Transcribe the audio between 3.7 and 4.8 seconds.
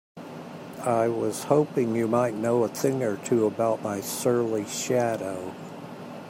my surly